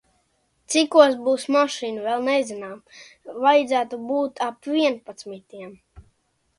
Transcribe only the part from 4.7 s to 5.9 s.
vienpadsmitiem.